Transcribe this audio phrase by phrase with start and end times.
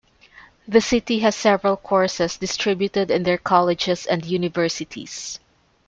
[0.67, 5.39] The city has several courses distributed in their colleges and universities.